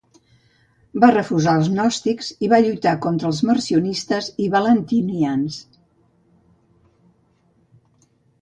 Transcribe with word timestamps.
Va 1.01 1.09
refutar 1.11 1.51
als 1.59 1.67
gnòstics 1.73 2.29
i 2.47 2.49
va 2.55 2.59
lluitar 2.67 2.93
contra 3.05 3.29
els 3.31 3.41
marcionites 3.51 4.31
i 4.47 4.49
valentinians. 4.57 5.61